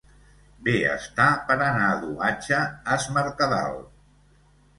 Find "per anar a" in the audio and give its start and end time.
1.49-1.99